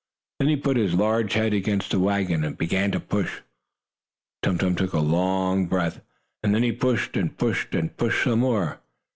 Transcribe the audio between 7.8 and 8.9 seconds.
pushed some more.